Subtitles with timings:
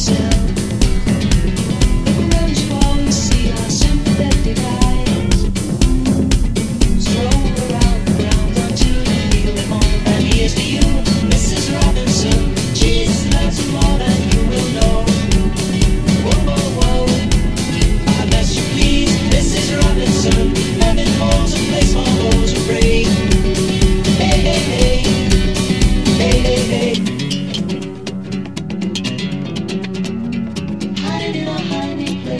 [0.00, 0.29] passion.